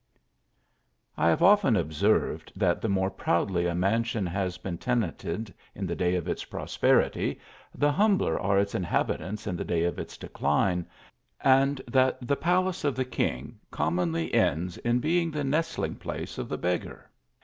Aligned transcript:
I 1.15 1.27
HAVE 1.29 1.43
often 1.43 1.75
observed 1.75 2.51
that 2.55 2.81
the 2.81 2.89
more 2.89 3.11
proudly 3.11 3.67
a 3.67 3.75
mansion 3.75 4.25
has 4.25 4.57
been 4.57 4.79
tenanted 4.79 5.53
in 5.75 5.85
the 5.85 5.95
day 5.95 6.15
of 6.15 6.27
its 6.27 6.43
pros 6.43 6.75
perity, 6.75 7.37
the 7.75 7.91
humbler 7.91 8.39
are 8.39 8.57
its 8.57 8.73
inhabitants 8.73 9.45
in 9.45 9.55
the 9.55 9.63
day 9.63 9.83
of 9.83 9.99
its 9.99 10.17
decline, 10.17 10.87
and 11.39 11.83
that 11.87 12.27
the 12.27 12.35
palace 12.35 12.83
of 12.83 12.95
the 12.95 13.05
king 13.05 13.59
comrr.or,. 13.71 14.17
\l 14.19 14.29
ends 14.33 14.79
in 14.79 14.97
being 14.97 15.29
the 15.29 15.43
nestling 15.43 15.93
place 15.93 16.39
of 16.39 16.49
th 16.49 16.57
c. 16.57 16.61
beggar. 16.63 17.11